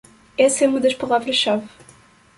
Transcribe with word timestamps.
Essa 0.35 0.65
é 0.65 0.67
uma 0.67 0.79
das 0.79 0.95
palavras-chave 0.95 1.67